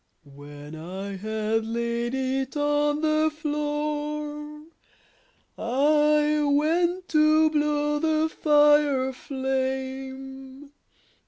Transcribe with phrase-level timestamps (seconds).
[0.25, 4.63] When I had laid it on the floor
[5.59, 10.71] I went to blow the fire a flame.